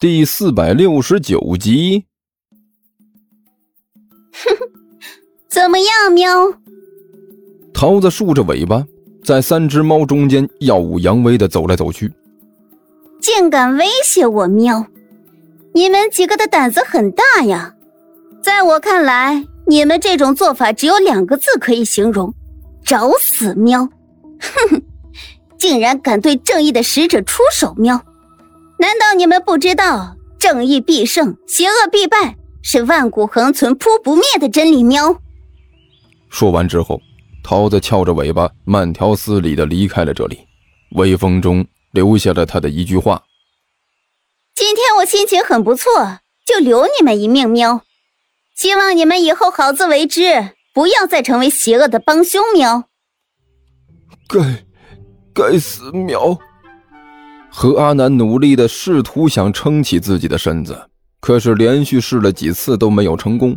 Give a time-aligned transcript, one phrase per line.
[0.00, 2.04] 第四百六十九集。
[4.32, 4.68] 哼哼，
[5.48, 6.52] 怎么样，喵？
[7.72, 8.84] 桃子竖着尾巴，
[9.24, 12.12] 在三只猫中间耀武扬威的走来走去。
[13.20, 14.84] 竟敢威胁我，喵！
[15.72, 17.72] 你们几个的胆子很大呀！
[18.42, 22.34] 在我看来，你们这种做法只有两个字可以形容：
[22.84, 23.54] 找死！
[23.54, 23.88] 喵！
[24.40, 24.82] 哼哼，
[25.56, 28.04] 竟然敢对正义的使者出手，喵！
[28.78, 34.82] 难道你们不知道正义必胜，邪恶必败是万古恒存、扑不灭的真理？
[34.82, 35.16] 喵！
[36.28, 37.00] 说完之后，
[37.42, 40.40] 桃子翘着尾巴，慢条斯理的离开了这里，
[40.96, 43.22] 微风中留下了他的一句话
[44.54, 47.82] ：“今天我心情很不错，就留你们一命。”喵！
[48.56, 52.42] 希望你们以后好自为之，不要再成为邪恶的帮凶。
[52.52, 52.84] 喵！
[54.28, 54.64] 该，
[55.34, 55.90] 该死！
[55.92, 56.38] 喵！
[57.56, 60.76] 何阿南努力的试图想撑起自己的身子，
[61.20, 63.56] 可是连续试了几次都没有成功。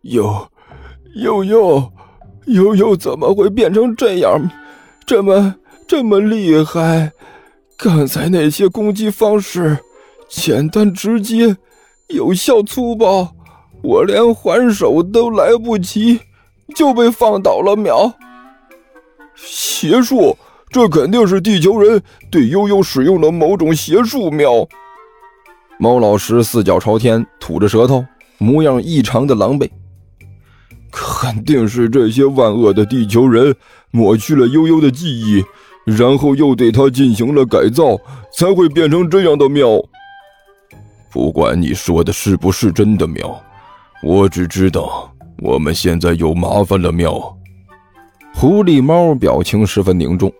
[0.00, 0.48] 悠
[1.16, 1.92] 悠悠
[2.46, 4.50] 悠悠怎么会变成这样？
[5.04, 5.54] 这么
[5.86, 7.12] 这么厉害？
[7.76, 9.78] 刚才那些攻击方式
[10.26, 11.58] 简单直接，
[12.08, 13.34] 有效粗暴，
[13.82, 16.20] 我连还手都来不及，
[16.74, 17.76] 就被放倒了。
[17.76, 18.14] 秒！
[19.36, 20.38] 邪术。
[20.70, 24.30] 这肯定是地球人对悠悠使用了某种邪术。
[24.30, 24.66] 喵！
[25.78, 28.04] 猫老师四脚朝天，吐着舌头，
[28.38, 29.70] 模样异常的狼狈。
[30.90, 33.54] 肯定是这些万恶的地球人
[33.90, 35.44] 抹去了悠悠的记忆，
[35.84, 37.96] 然后又对他进行了改造，
[38.32, 39.48] 才会变成这样的。
[39.48, 39.68] 喵！
[41.12, 43.40] 不管你说的是不是真的，喵，
[44.02, 46.90] 我只知道我们现在有麻烦了。
[46.90, 47.36] 喵！
[48.34, 50.32] 狐狸猫表情十分凝重。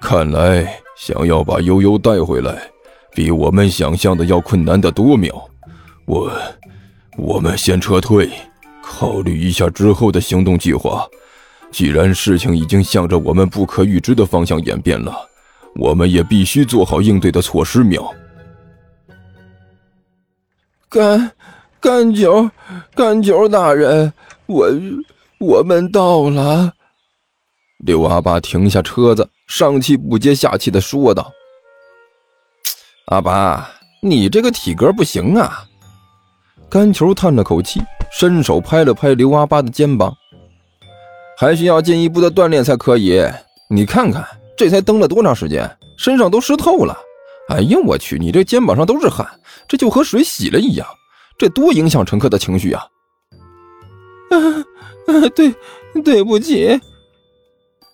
[0.00, 2.58] 看来想要把悠悠带回来，
[3.14, 5.16] 比我们想象的要困难的多。
[5.16, 5.48] 秒，
[6.06, 6.32] 我，
[7.16, 8.30] 我们先撤退，
[8.82, 11.06] 考虑一下之后的行动计划。
[11.70, 15.14] 既然事情已经向着我们不可预知的方向演变了，
[15.76, 17.84] 我们也必须做好应对的措施。
[17.84, 18.12] 秒，
[20.88, 21.30] 干，
[21.78, 22.50] 干九，
[22.94, 24.12] 干九大人，
[24.46, 24.68] 我，
[25.38, 26.72] 我们到了。
[27.84, 29.28] 刘阿八停下车子。
[29.46, 31.30] 上气不接下气的说道
[33.10, 33.68] ：“阿爸，
[34.00, 35.64] 你这个体格不行啊！”
[36.70, 37.82] 甘球叹了口气，
[38.12, 40.14] 伸手拍了拍刘阿八的肩膀
[41.36, 43.20] ：“还需要进一步的锻炼才可以。
[43.68, 44.24] 你看看，
[44.56, 46.96] 这才蹬了多长时间，身上都湿透了。
[47.48, 49.26] 哎呀，我去，你这肩膀上都是汗，
[49.66, 50.86] 这就和水洗了一样，
[51.36, 52.86] 这多影响乘客的情绪啊
[54.30, 55.52] ！”“啊， 对，
[56.04, 56.80] 对不起。”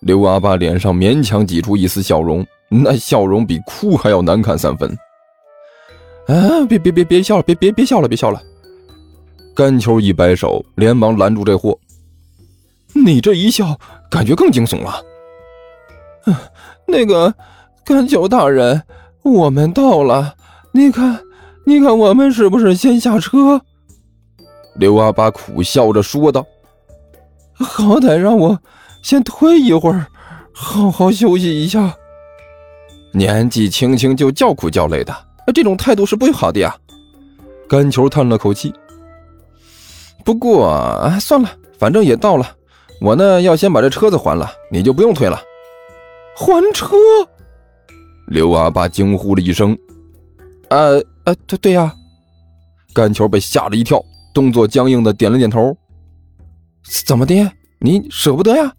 [0.07, 4.89] 刘阿八脸上勉强挤出一丝笑容，那笑容比哭还要难看三分。
[6.27, 6.65] 啊！
[6.69, 8.41] 别别别别笑了，别别别笑了，别笑了！
[9.53, 11.77] 甘球一摆手，连忙拦住这货。
[12.93, 13.77] 你这一笑，
[14.09, 15.03] 感觉更惊悚了。
[16.87, 17.33] 那个
[17.83, 18.81] 甘球大人，
[19.23, 20.35] 我们到了，
[20.71, 21.19] 你看，
[21.65, 23.59] 你看，我们是不是先下车？
[24.75, 26.45] 刘阿八苦笑着说道
[27.51, 28.57] ：“好歹让我……”
[29.01, 30.07] 先推一会儿，
[30.51, 31.95] 好好休息一下。
[33.13, 35.15] 年纪轻轻就叫苦叫累的，
[35.53, 36.75] 这种态度是不好的呀。
[37.67, 38.73] 甘球叹了口气。
[40.23, 41.49] 不过，算了，
[41.79, 42.45] 反正也到了，
[42.99, 45.41] 我呢要先把这车子还了，你就不用推了。
[46.35, 46.95] 还车？
[48.27, 49.77] 刘阿爸惊呼了一声。
[50.69, 51.93] 呃呃，对对呀。
[52.93, 54.03] 甘球被吓了一跳，
[54.33, 55.75] 动作僵硬的点了点头。
[57.05, 57.49] 怎么的？
[57.79, 58.73] 你舍不得呀？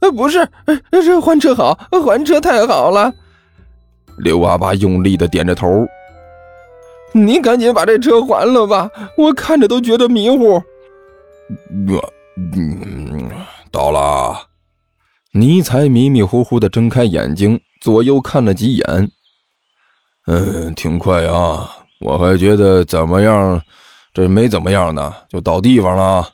[0.00, 0.48] 呃，不是，
[0.90, 3.12] 这还车好，还车太好了。
[4.18, 5.86] 刘阿爸用力的点着头。
[7.12, 10.62] 你赶紧把这车还了吧，我看着都觉得迷糊。
[12.36, 13.30] 嗯，
[13.70, 14.48] 到了。
[15.32, 19.10] 尼才迷迷糊糊的睁开眼睛，左右看了几眼。
[20.26, 21.70] 嗯，挺快啊，
[22.00, 23.60] 我还觉得怎么样，
[24.12, 26.30] 这没怎么样呢，就到地方了。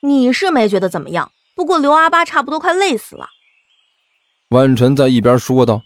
[0.00, 1.30] 你是没觉得怎么样？
[1.54, 3.28] 不过刘阿八差不多快累死了，
[4.48, 5.82] 万晨在一边说道：“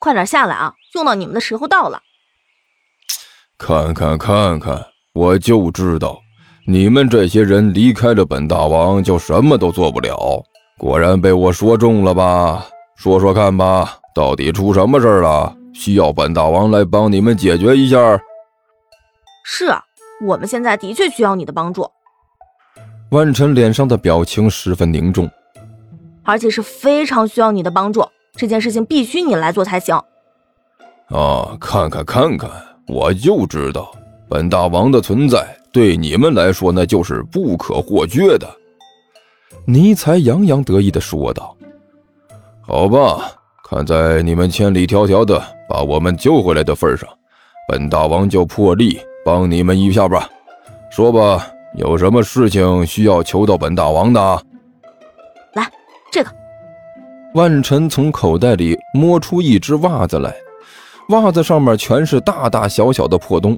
[0.00, 2.02] 快点下来啊，用到你们的时候到了。”
[3.58, 6.18] 看看看看，我就知道
[6.66, 10.42] 你们这些人离开了本大王就什么都做不了，
[10.78, 12.66] 果然被我说中了吧？
[12.96, 15.54] 说说看吧，到底出什么事了？
[15.74, 17.98] 需要本大王来帮你们解决一下？
[19.44, 19.84] 是啊，
[20.26, 21.90] 我们现在的确需要你的帮助。
[23.10, 25.30] 万晨脸上的表情十分凝重，
[26.24, 28.04] 而且是非常需要你的帮助。
[28.34, 29.96] 这件事情必须你来做才行。
[31.08, 32.50] 啊，看看看看，
[32.88, 33.92] 我就知道
[34.28, 38.46] 本大王的存在对你们来说那就是不可或缺的。
[39.64, 41.56] 尼才洋洋得意地说道
[42.60, 43.32] ：“好吧，
[43.64, 47.08] 看在你们千里迢迢的把我们救回来的份上，
[47.68, 50.28] 本大王就破例帮你们一下吧。
[50.90, 54.42] 说吧，有什么事情需要求到本大王的？
[55.54, 55.70] 来，
[56.10, 56.30] 这个。”
[57.34, 60.34] 万晨从口袋里摸出一只袜子来。
[61.10, 63.56] 袜子上面全是大大小小的破洞。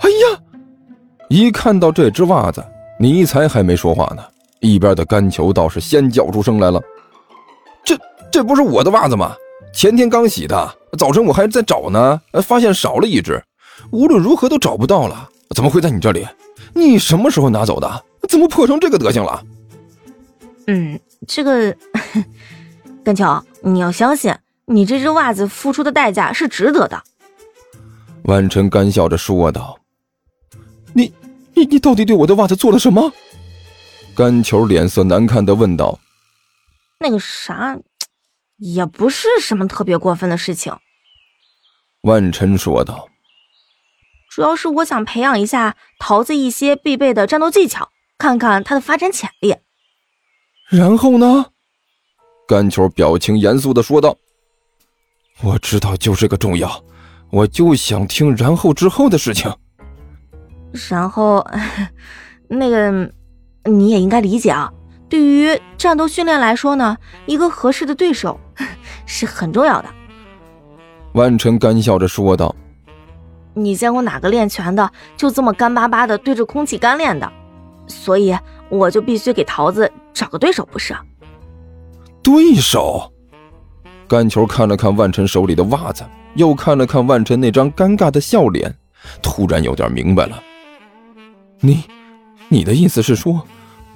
[0.00, 0.40] 哎呀！
[1.28, 2.64] 一看到这只袜子，
[2.98, 4.24] 尼才还没说话呢，
[4.60, 6.82] 一边的甘球倒是先叫出声来了
[7.84, 7.96] ：“这
[8.32, 9.36] 这不是我的袜子吗？
[9.72, 13.40] 前天刚洗的，早晨我还在找呢，发现少了一只，
[13.92, 16.26] 无论如何都找不到了，怎么会在你这里？
[16.74, 18.04] 你什么时候拿走的？
[18.28, 19.44] 怎么破成这个德行了？”
[20.66, 20.98] 嗯，
[21.28, 21.76] 这个
[23.04, 24.34] 甘球，你要相信。
[24.68, 27.00] 你这只袜子付出的代价是值得的，
[28.24, 29.78] 万晨干笑着说道
[30.92, 31.14] ：“你、
[31.54, 33.12] 你、你到底对我的袜子做了什么？”
[34.16, 36.00] 甘球脸色难看的问道
[36.98, 37.78] ：“那个啥，
[38.56, 40.74] 也不是什么特别过分的事情。”
[42.02, 43.08] 万晨说道
[44.36, 47.88] ：“主要是我想培养一下桃子一些必备的战斗技巧，
[48.18, 49.56] 看看他的发展潜力。”
[50.68, 51.46] 然后呢？
[52.46, 54.14] 甘球表情严肃的说道。
[55.40, 56.84] 我知道就这个重要，
[57.30, 59.50] 我就想听然后之后的事情。
[60.90, 61.42] 然后，
[62.46, 63.10] 那个
[63.64, 64.70] 你也应该理解啊，
[65.08, 68.38] 对于战斗训练来说呢，一个合适的对手
[69.06, 69.88] 是很重要的。
[71.14, 72.54] 万晨干笑着说道
[73.58, 77.32] ：“你见过哪个练拳的就这么干巴巴的对着空气干练的？
[77.88, 78.36] 所以
[78.68, 80.94] 我就必须给桃子找个对手，不是？
[82.22, 83.10] 对手。”
[84.06, 86.04] 甘球看了看万晨手里的袜子，
[86.34, 88.72] 又看了看万晨那张尴尬的笑脸，
[89.22, 90.40] 突然有点明白了。
[91.60, 91.82] 你，
[92.48, 93.42] 你的意思是说，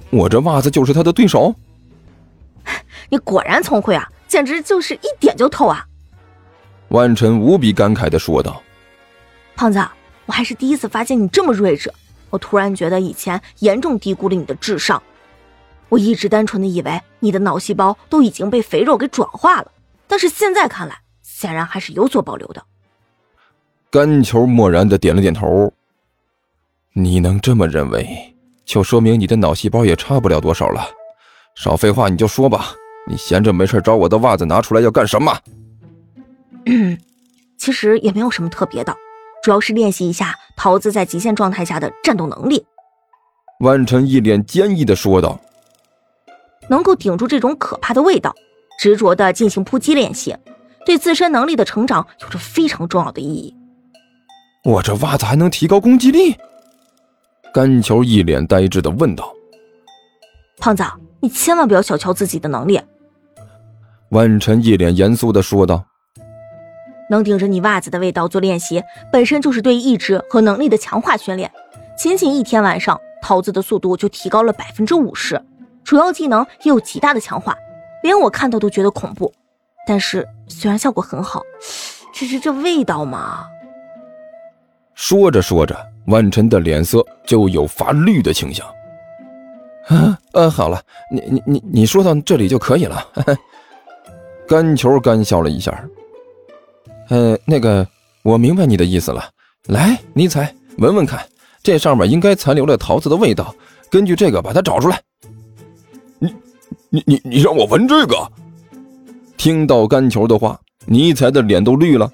[0.09, 1.53] 我这袜子就是他的对手？
[3.09, 5.85] 你果然聪慧啊，简直就是一点就透啊！
[6.87, 8.61] 万晨无比感慨的说道
[9.55, 9.79] ：“胖子，
[10.25, 11.91] 我还是第一次发现你这么睿智。
[12.29, 15.01] 我突然觉得以前严重低估了你的智商。
[15.89, 19.71] 我一直单纯的以为你的脑细胞都已经被肥肉给转化了。”
[20.07, 22.63] 但是现在看来，显然还是有所保留的。
[23.89, 25.71] 甘球默然的点了点头。
[26.93, 30.85] 你能这么认为，就说明你的脑细胞也差不了多少了。
[31.55, 32.73] 少废话，你就说吧。
[33.07, 35.37] 你闲着没事找我的袜子拿出来要干什么？
[37.57, 38.95] 其实也没有什么特别的，
[39.43, 42.65] 主要是练习一下桃子在极限状态下的战斗能力。
[43.61, 45.39] 万晨一脸坚毅的说道
[46.69, 48.33] ：“能够顶住这种可怕的味道。”
[48.79, 50.35] 执着的进行扑击练习，
[50.87, 53.55] 对自身能力的成长有着非常重要的意义。
[54.63, 56.35] 我这袜子还能提高攻击力？
[57.53, 59.31] 甘球一脸呆滞的问道。
[60.57, 60.83] 胖子，
[61.19, 62.81] 你千万不要小瞧自己的能力。
[64.09, 65.85] 万晨一脸严肃的说道。
[67.11, 68.81] 能顶着你袜子的味道做练习，
[69.11, 71.51] 本身就是对意志和能力的强化训练。
[71.97, 75.39] 仅仅一天晚上，桃子的速度就提高了百分之五十，
[75.83, 77.53] 主要技能也有极大的强化。
[78.01, 79.31] 连我看到都觉得恐怖，
[79.85, 81.43] 但是虽然效果很好，
[82.15, 83.45] 只是这味道嘛。
[84.95, 88.65] 说着说着，万晨的脸色就有发绿的倾向。
[89.89, 90.81] 啊，呃，好了，
[91.11, 93.05] 你你你你说到这里就可以了。
[94.47, 95.83] 干球干笑了一下。
[97.11, 97.85] 呃，那个，
[98.23, 99.29] 我明白你的意思了。
[99.67, 101.21] 来，尼采，闻闻看，
[101.61, 103.53] 这上面应该残留了桃子的味道，
[103.89, 105.01] 根据这个把它找出来。
[106.19, 106.33] 你
[106.89, 108.15] 你你你让我闻这个？
[109.35, 112.09] 听到甘球的话，尼采的脸都绿了。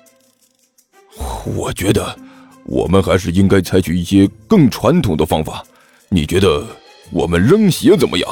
[1.56, 2.18] 我觉得
[2.66, 5.64] 我们还是应该采取一些更传统的方法。
[6.10, 6.66] 你觉得
[7.12, 8.28] 我们扔鞋怎么样？